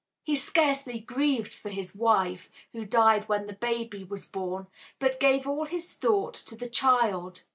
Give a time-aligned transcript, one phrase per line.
[0.23, 4.65] He scarcely grieved for his wife, who died when the baby was born,
[4.97, 7.43] but gave all his thought to the child.